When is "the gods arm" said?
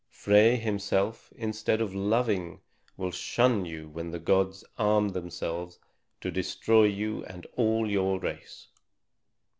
4.09-5.09